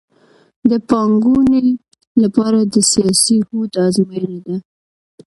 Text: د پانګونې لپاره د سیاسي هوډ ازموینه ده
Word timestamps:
د 0.69 0.71
پانګونې 0.89 1.63
لپاره 2.23 2.59
د 2.73 2.75
سیاسي 2.91 3.37
هوډ 3.47 3.71
ازموینه 3.85 4.37
ده 4.45 4.55